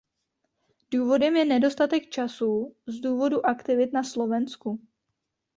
Důvodem 0.91 1.35
je 1.35 1.45
nedostatek 1.45 2.09
času 2.09 2.75
z 2.87 2.93
důvodu 2.93 3.45
aktivit 3.45 3.93
na 3.93 4.03
Slovensku. 4.03 4.79